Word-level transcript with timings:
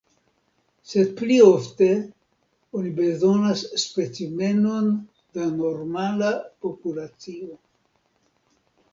Sed 0.91 1.09
pli 1.17 1.35
ofte 1.47 1.89
oni 2.79 2.93
bezonas 2.99 3.61
specimenon 3.83 4.87
da 5.37 5.45
normala 5.59 6.31
populacio. 6.67 7.59